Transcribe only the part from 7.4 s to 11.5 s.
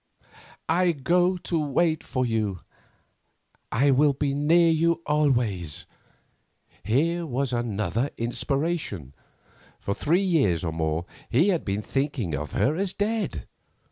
another inspiration. For three years or more he